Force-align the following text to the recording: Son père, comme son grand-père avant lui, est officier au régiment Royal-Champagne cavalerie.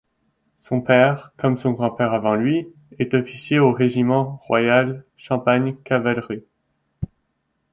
Son 0.57 0.81
père, 0.81 1.31
comme 1.37 1.59
son 1.59 1.73
grand-père 1.73 2.11
avant 2.11 2.33
lui, 2.33 2.67
est 2.97 3.13
officier 3.13 3.59
au 3.59 3.71
régiment 3.71 4.41
Royal-Champagne 4.47 5.75
cavalerie. 5.83 6.41